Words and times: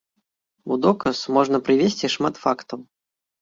У 0.75 0.77
доказ 0.85 1.17
можна 1.35 1.57
прывесці 1.67 2.11
шмат 2.15 2.41
фактаў. 2.47 2.79